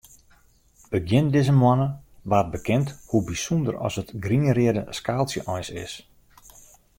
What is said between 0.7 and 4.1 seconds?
Begjin dizze moanne waard bekend hoe bysûnder as